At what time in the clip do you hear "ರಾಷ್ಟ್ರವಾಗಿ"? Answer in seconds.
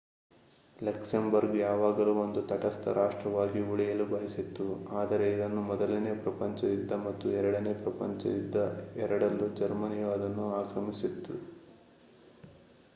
2.95-3.59